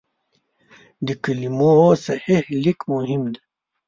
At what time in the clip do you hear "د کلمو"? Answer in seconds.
1.05-1.73